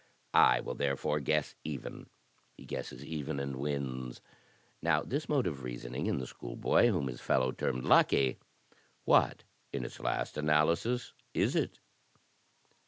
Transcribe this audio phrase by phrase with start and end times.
[0.33, 2.09] I will therefore guess even;*—
[2.57, 4.19] he guesses even, and wins.
[4.81, 8.39] Now this mode of reasoning in the schoolboy, whom his fellows termed 'lucky,'—
[9.05, 11.77] what in its last analysis, is it?"